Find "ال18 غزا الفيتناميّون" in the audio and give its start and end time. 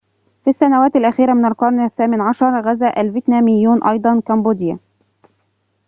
1.89-3.83